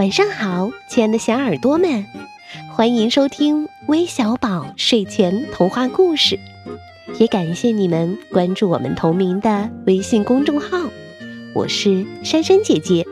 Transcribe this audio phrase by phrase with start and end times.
[0.00, 2.06] 晚上好，亲爱的小耳朵们，
[2.70, 6.38] 欢迎收听微小宝睡前童话故事，
[7.18, 10.78] 也感谢你们关注我们同名的微信公众号。
[11.52, 13.04] 我是珊珊姐姐。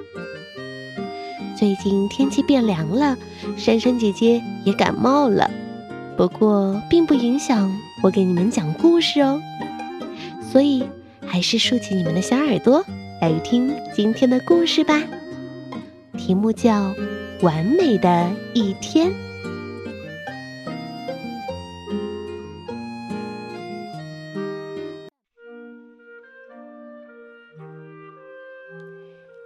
[1.54, 3.18] 最近天气变凉了，
[3.58, 5.50] 珊珊姐姐也感冒了，
[6.16, 7.70] 不过并不影响
[8.02, 9.38] 我给你们讲故事哦。
[10.50, 10.88] 所以
[11.26, 12.82] 还是竖起你们的小耳朵
[13.20, 15.02] 来听今天的故事吧。
[16.28, 16.90] 题目叫
[17.40, 19.10] 《完美的一天》。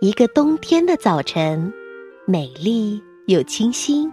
[0.01, 1.73] 一个冬天的早晨，
[2.27, 4.11] 美丽又清新。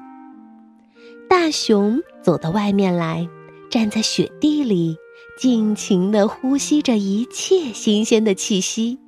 [1.27, 3.27] 大熊走到外面来，
[3.71, 4.95] 站在雪地里，
[5.39, 8.99] 尽情的呼吸着一切新鲜的气息。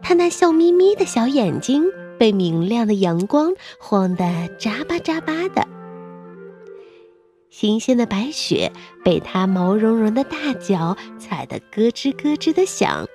[0.00, 1.84] 他那笑眯眯的小眼睛。
[2.22, 5.66] 被明亮的阳光晃得眨巴眨巴的，
[7.50, 8.70] 新鲜的白雪
[9.04, 13.08] 被它毛茸茸的大脚踩得咯吱咯吱的响。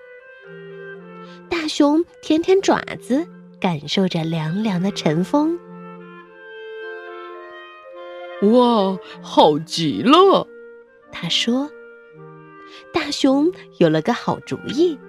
[1.47, 3.25] 大熊舔舔爪子，
[3.61, 5.57] 感受着凉凉的晨风。
[8.41, 10.45] 哇，好极了！
[11.13, 11.71] 他说
[12.93, 14.99] ：“大熊有了个好主意。”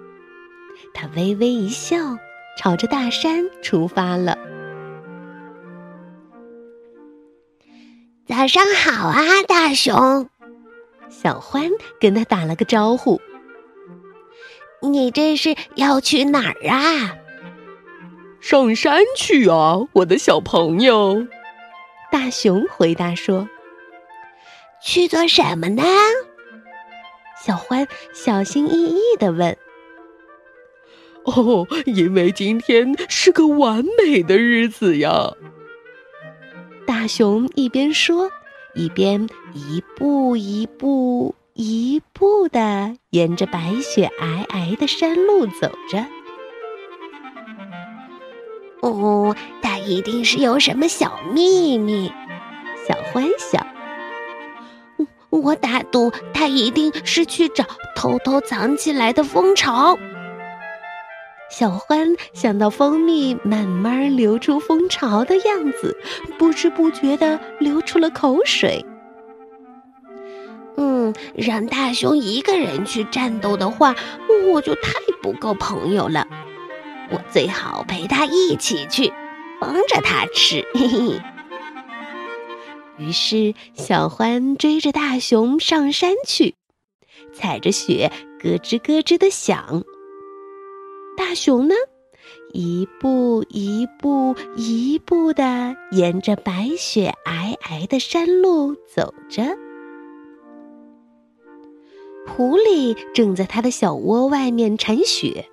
[0.94, 1.96] 他微微一笑。
[2.58, 4.36] 朝着大山出发了。
[8.26, 10.28] 早上好啊，大熊！
[11.08, 13.20] 小欢跟他打了个招呼。
[14.82, 17.16] 你这是要去哪儿啊？
[18.40, 21.28] 上山去啊，我的小朋友。
[22.10, 23.48] 大熊回答说
[24.82, 25.84] ：“去做什么呢？”
[27.40, 29.56] 小欢小心翼翼的问。
[31.28, 35.32] 哦，因为今天是个完美的日子呀！
[36.86, 38.30] 大熊一边说，
[38.74, 46.06] 一边一步一步、一步的沿着白雪皑皑的山路走着。
[48.80, 52.10] 哦，他一定是有什么小秘密。
[52.86, 53.66] 小欢想，
[55.28, 59.98] 我打赌他一定是去找偷偷藏起来的蜂巢。
[61.50, 65.96] 小欢想到蜂蜜慢慢流出蜂巢的样子，
[66.38, 68.84] 不知不觉的流出了口水。
[70.76, 73.96] 嗯，让大熊一个人去战斗的话，
[74.52, 74.92] 我就太
[75.22, 76.28] 不够朋友了。
[77.10, 79.12] 我最好陪他一起去，
[79.60, 80.64] 帮着他吃。
[80.74, 81.20] 嘿嘿。
[82.98, 86.54] 于是，小欢追着大熊上山去，
[87.32, 89.82] 踩着雪咯吱咯吱的响。
[91.28, 91.74] 大熊呢，
[92.54, 99.44] 一步一步一步的沿着白雪皑皑的山路走着。
[102.26, 105.44] 狐狸正在它的小窝外面铲雪，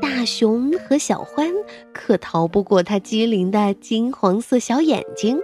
[0.00, 1.52] 大熊和小欢
[1.92, 5.40] 可逃不过它机灵的金黄色小眼睛。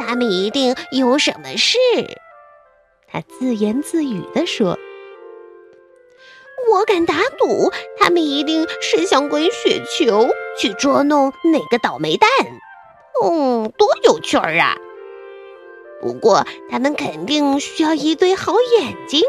[0.00, 1.78] 他们一定有什么事，
[3.06, 4.76] 他自言自语地说。
[6.72, 12.28] 我敢打赌，他们一定是想滚雪球去捉弄哪个倒霉蛋。
[13.24, 14.76] 嗯，多有趣儿啊！
[16.00, 19.22] 不过，他们肯定需要一对好眼睛，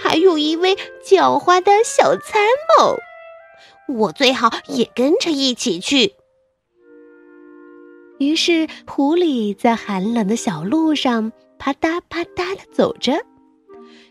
[0.00, 2.42] 还有一位狡猾的小参
[2.78, 2.96] 谋。
[3.94, 6.14] 我最好也跟着一起去。
[8.18, 13.12] 于是，狐狸在寒冷的小路上啪嗒啪嗒的走着，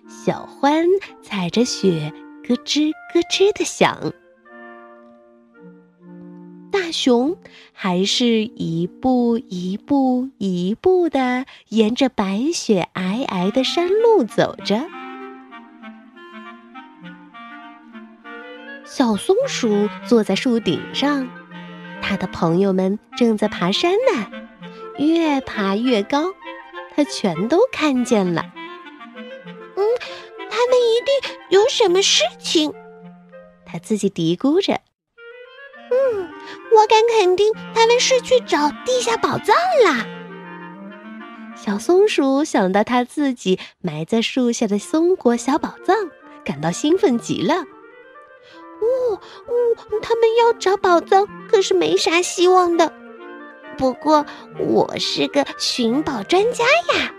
[0.08, 0.86] 小獾
[1.24, 2.14] 踩着雪。
[2.44, 4.14] 咯吱咯吱的响，
[6.72, 7.38] 大熊
[7.72, 14.82] 还是一步一步一步的沿着白雪皑皑的山路走着。
[18.84, 21.30] 小松鼠坐在树顶上，
[22.02, 24.28] 它的朋友们正在爬山呢，
[24.98, 26.26] 越爬越高，
[26.94, 28.52] 它全都看见了。
[31.52, 32.74] 有什么事情，
[33.66, 34.74] 他自己嘀咕着。
[35.92, 36.30] 嗯，
[36.74, 39.54] 我敢肯定，他们是去找地下宝藏
[39.84, 40.08] 啦。
[41.58, 45.96] 小松鼠想到它自己埋在树下的松果小宝藏，
[46.46, 47.54] 感到兴奋极了。
[47.54, 49.20] 哦哦，
[50.02, 52.94] 他们要找宝藏，可是没啥希望的。
[53.78, 54.26] 不过，
[54.58, 56.64] 我是个寻宝专家
[56.96, 57.14] 呀，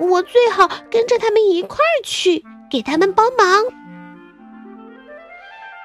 [0.00, 2.44] 我最好跟着他们一块儿去。
[2.72, 3.62] 给他们帮忙。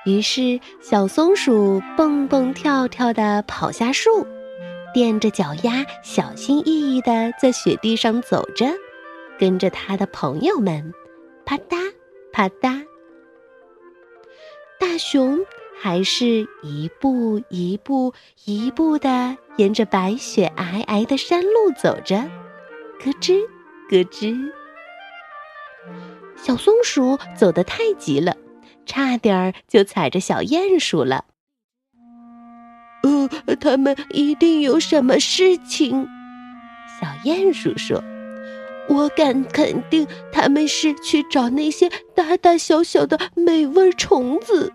[0.05, 4.25] 于是，小松鼠蹦蹦跳跳地跑下树，
[4.93, 8.67] 垫着脚丫，小心翼翼地在雪地上走着，
[9.37, 10.93] 跟着它的朋友们，
[11.43, 11.91] 啪嗒
[12.31, 12.85] 啪嗒。
[14.79, 15.39] 大熊
[15.81, 18.13] 还是一步一步
[18.45, 22.15] 一步地沿着白雪皑皑的山路走着，
[23.03, 23.41] 咯吱
[23.89, 24.53] 咯吱。
[26.41, 28.35] 小松鼠走得太急了。
[28.85, 31.25] 差点儿就踩着小鼹鼠了。
[33.03, 36.07] 呃，他们一定有什么事情。
[36.99, 38.01] 小鼹鼠说
[38.87, 44.71] ：“我敢肯定，他们是去找那些大大小小的美味虫子。”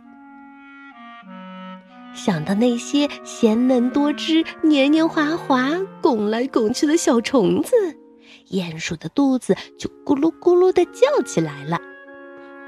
[2.15, 5.71] 想到那些鲜嫩多汁、黏黏滑滑、
[6.03, 7.75] 拱来拱去的小虫子，
[8.53, 11.81] 鼹鼠的肚子就咕噜咕噜的叫起来了。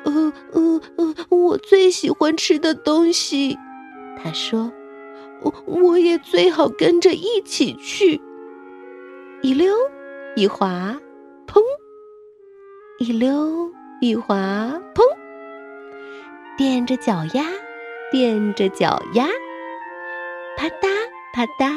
[0.05, 3.57] 呃呃呃，我最喜欢吃的东西，
[4.23, 4.71] 他说
[5.43, 8.21] ：“我我也最好跟着一起去。”
[9.43, 9.75] 一溜
[10.37, 10.99] 一滑，
[11.47, 11.61] 砰！
[12.99, 13.71] 一溜
[14.01, 14.35] 一滑，
[14.95, 15.03] 砰！
[16.57, 17.45] 垫着脚丫，
[18.11, 19.27] 垫着脚丫，
[20.57, 20.89] 啪嗒
[21.35, 21.75] 啪嗒，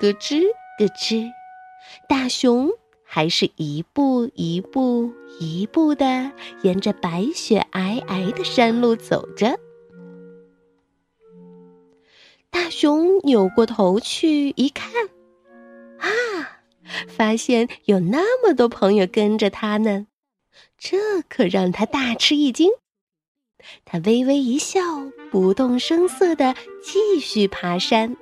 [0.00, 0.42] 咯吱
[0.78, 1.30] 咯吱，
[2.08, 2.70] 大熊。
[3.10, 5.10] 还是一步一步
[5.40, 6.30] 一步的
[6.62, 9.58] 沿着白雪皑皑的山路走着。
[12.50, 15.06] 大熊扭过头去一看，
[15.98, 16.60] 啊，
[17.08, 20.06] 发现有那么多朋友跟着他呢，
[20.76, 22.70] 这可让他大吃一惊。
[23.84, 24.80] 他微微一笑，
[25.30, 28.16] 不动声色的继续爬山，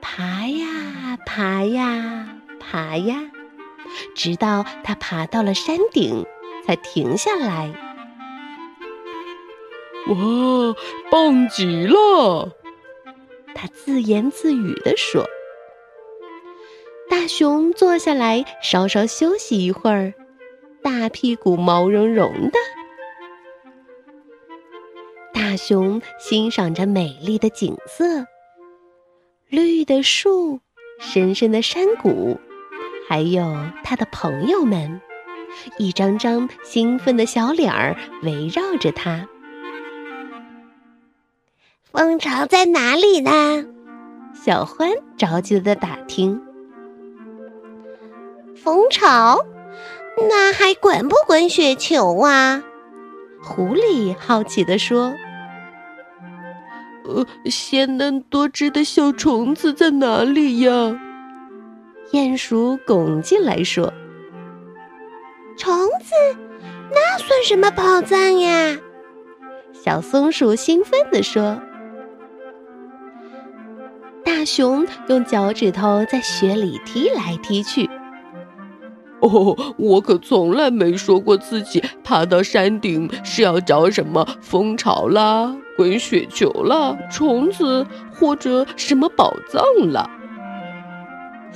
[0.00, 2.31] 爬呀爬呀。
[2.72, 3.30] 爬呀，
[4.14, 6.24] 直到他爬到了山顶，
[6.64, 7.70] 才停下来。
[10.08, 10.16] 哇，
[11.10, 12.56] 棒极了！
[13.54, 15.26] 他自言自语地说。
[17.10, 20.14] 大熊坐下来，稍稍休息一会儿，
[20.82, 22.58] 大屁股毛茸茸的。
[25.34, 28.24] 大熊欣赏着美丽的景色，
[29.50, 30.60] 绿的树，
[30.98, 32.40] 深深的山谷。
[33.12, 33.54] 还有
[33.84, 34.98] 他的朋友们，
[35.76, 39.28] 一张张兴奋的小脸儿围绕着他。
[41.84, 43.66] 蜂巢在哪里呢？
[44.32, 44.88] 小欢
[45.18, 46.40] 着急的打听。
[48.56, 49.44] 蜂巢？
[50.30, 52.62] 那还滚不滚雪球啊？
[53.42, 55.12] 狐狸好奇的说。
[57.04, 60.98] 呃，鲜嫩多汁的小虫子在哪里呀？
[62.12, 63.90] 鼹鼠拱进来说
[65.56, 66.14] ：“虫子，
[66.92, 68.76] 那算什么宝藏呀？”
[69.72, 71.58] 小松鼠兴奋地说
[74.22, 77.88] ：“大熊用脚趾头在雪里踢来踢去。
[79.20, 90.10] 哦，我可从来没说过自己爬到山顶是要找什么蜂巢啦、滚雪球啦、虫子或者什么宝藏了。”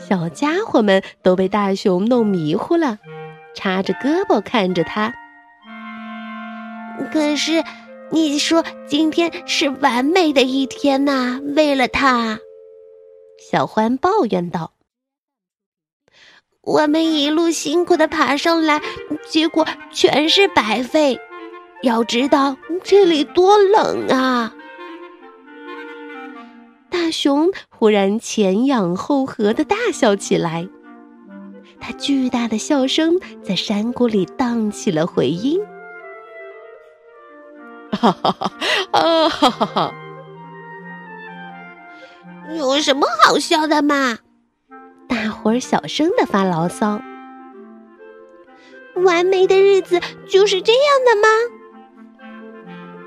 [0.09, 2.99] 小家伙们都被大熊弄迷糊了，
[3.55, 5.13] 叉着胳膊看着他。
[7.13, 7.65] 可是，
[8.13, 11.41] 你说今天是完美的一天呐！
[11.57, 12.39] 为了他，
[13.51, 14.75] 小欢抱怨道
[16.63, 18.81] ：“我们一路辛苦的爬上来，
[19.29, 21.19] 结果全是白费。
[21.83, 24.55] 要知道这里多冷啊！”
[27.07, 30.69] 大熊忽然前仰后合的大笑起来，
[31.79, 35.61] 他巨大的笑声在山谷里荡起了回音。
[37.93, 38.51] 哈哈哈！
[38.91, 39.95] 啊哈哈哈！
[42.57, 44.19] 有什么好笑的嘛？
[45.09, 47.01] 大伙儿小声的发牢骚。
[48.97, 51.29] 完美的日子就是这样的吗？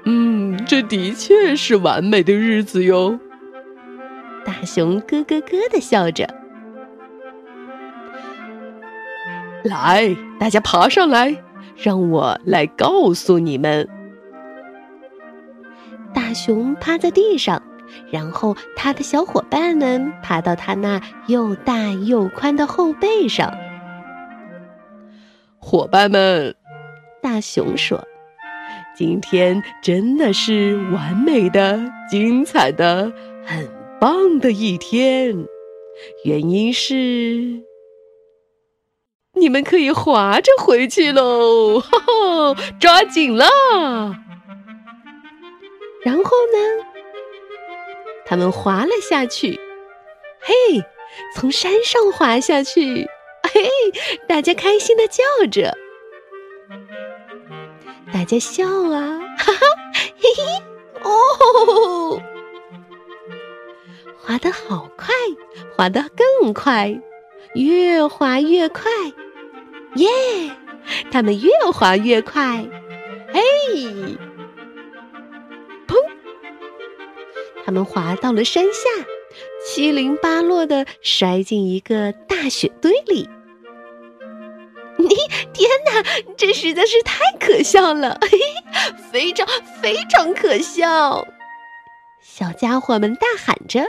[0.06, 3.20] 嗯，这的确是完美的日子哟。
[4.46, 6.28] 大熊咯咯咯的笑着，
[9.64, 11.36] 来，大家爬上来，
[11.78, 13.88] 让我来告诉你们。
[16.14, 17.62] 大熊趴在地上，
[18.12, 23.54] 然后他的小伙伴们爬到他那又大又宽的后背上。
[25.60, 26.56] 伙伴们，
[27.22, 28.04] 大熊说
[28.96, 31.80] ：“今天真的是完美的、
[32.10, 33.12] 精彩的，
[33.46, 33.70] 很。”
[34.00, 35.46] 棒的一天，
[36.24, 37.64] 原因是
[39.34, 41.82] 你们可以滑着回去喽！
[41.82, 43.48] 哈哈，抓紧啦！
[46.02, 46.86] 然后呢，
[48.26, 49.60] 他们滑了下去。
[50.40, 50.54] 嘿，
[51.36, 53.10] 从山上滑下去！
[53.44, 53.70] 嘿，
[54.28, 55.78] 大家开心的叫着，
[58.14, 59.60] 大家笑啊，哈哈，
[60.18, 60.44] 嘿嘿，
[61.04, 62.22] 哦，
[64.30, 65.08] 滑得好快，
[65.76, 67.02] 滑得更快，
[67.56, 68.84] 越滑越快，
[69.96, 70.08] 耶！
[71.12, 72.64] 他们越滑越快，
[73.34, 73.42] 嘿，
[75.88, 75.96] 砰！
[77.66, 78.88] 他们滑到了山下，
[79.66, 83.28] 七零八落的摔进一个大雪堆里。
[85.00, 85.08] 你
[85.54, 86.04] 天哪，
[86.38, 88.20] 这实在是太可笑了，
[89.12, 89.48] 非常
[89.82, 91.26] 非常可笑！
[92.22, 93.88] 小家伙们大喊着：“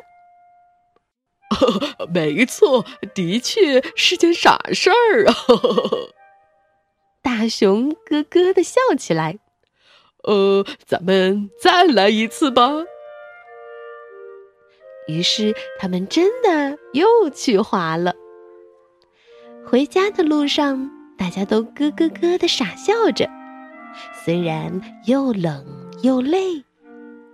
[2.14, 5.34] 没错，的确是件傻事儿啊！”
[7.22, 9.38] 大熊咯咯的笑起来。
[10.22, 12.84] 呃，咱们再来一次吧。
[15.08, 18.14] 于是他们真的又去滑了。
[19.66, 20.90] 回家的路上。
[21.20, 23.28] 大家都咯咯咯的傻笑着，
[24.24, 25.66] 虽然又冷
[26.02, 26.64] 又累，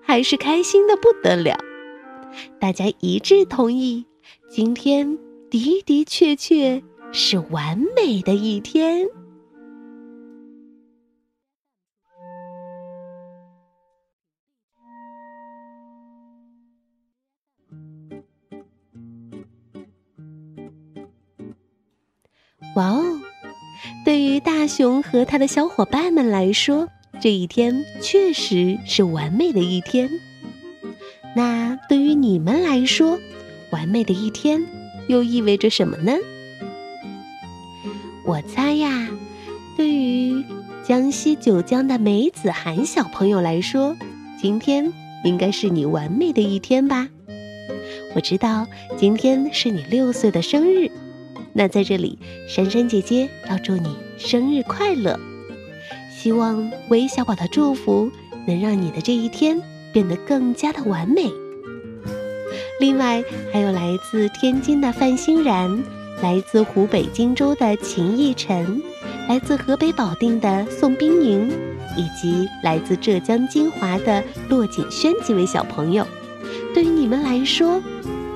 [0.03, 1.57] 还是开心的不得了。
[2.59, 4.07] 大家一致同意，
[4.51, 5.19] 今天
[5.51, 9.07] 的的确确是完美的一天。
[22.75, 23.03] 哇哦！
[24.05, 26.89] 对于大熊和他的小伙伴们来说，
[27.19, 30.11] 这一天确实是完美的一天。
[31.37, 33.21] 那对于你们来说，
[33.69, 34.65] 完美的一天
[35.07, 36.15] 又意味着什么呢？
[38.25, 39.07] 我猜呀，
[39.77, 40.43] 对于
[40.83, 43.95] 江西九江的梅子涵小朋友来说，
[44.41, 44.91] 今天
[45.25, 47.07] 应该是你完美的一天吧。
[48.15, 48.67] 我知道
[48.97, 50.91] 今天是你六岁的生日。
[51.53, 55.21] 那在这里，珊珊姐姐要祝你生日快乐！
[56.11, 58.11] 希望韦小宝的祝福
[58.47, 59.61] 能让你的这一天
[59.97, 61.33] 变得更加的完美。
[62.79, 65.83] 另外，还有来自天津的范欣然，
[66.23, 68.83] 来自湖北荆州的秦逸晨，
[69.27, 71.51] 来自河北保定的宋冰莹，
[71.97, 76.07] 以及来自浙江金华的骆锦轩几位小朋友。
[76.75, 77.81] 对于你们来说，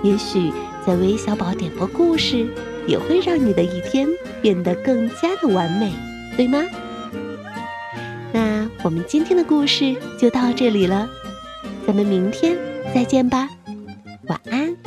[0.03, 0.51] 也许
[0.87, 2.47] 在微小宝点播故事。
[2.87, 4.09] 也会让你的一天
[4.41, 5.93] 变得更加的完美，
[6.35, 6.65] 对吗？
[8.33, 11.07] 那我们今天的故事就到这里了，
[11.91, 12.57] 咱们明天
[12.95, 13.49] 再见吧，
[14.29, 14.80] 晚安。